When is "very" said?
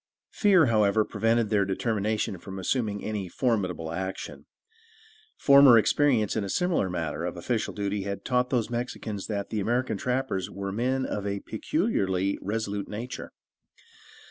3.27-3.29